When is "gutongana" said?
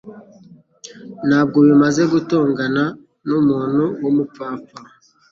2.13-2.83